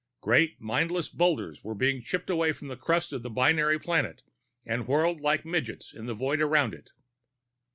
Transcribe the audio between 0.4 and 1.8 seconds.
mindless boulders were